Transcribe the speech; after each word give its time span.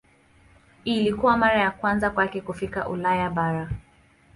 Ilikuwa 0.85 1.37
mara 1.37 1.59
ya 1.61 1.71
kwanza 1.71 2.09
kwake 2.09 2.41
kufika 2.41 2.87
Ulaya 2.89 3.29
bara. 3.29 3.69